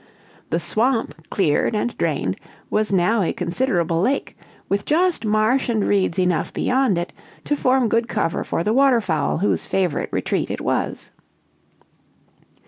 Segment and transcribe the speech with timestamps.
[0.49, 2.35] The swamp, cleared and drained,
[2.71, 4.35] was now a considerable lake,
[4.67, 9.37] with just marsh and reeds enough beyond it to form good cover for the waterfowl
[9.37, 11.11] whose favorite retreat it was.